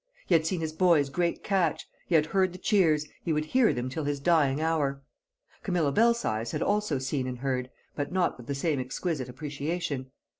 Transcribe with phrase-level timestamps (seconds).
[0.25, 3.71] He had seen his boy's great catch; he had heard the cheers, he would hear
[3.71, 5.03] them till his dying hour.
[5.61, 10.09] Camilla Belsize had also seen and heard, but not with the same exquisite appreciation.